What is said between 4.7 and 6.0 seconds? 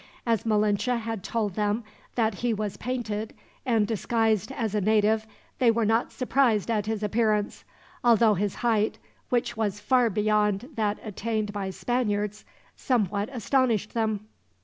a native, they were